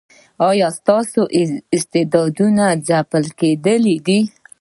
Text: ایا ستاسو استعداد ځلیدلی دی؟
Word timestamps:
ایا 0.49 0.67
ستاسو 0.77 1.21
استعداد 1.77 2.39
ځلیدلی 3.37 3.95
دی؟ 4.05 4.19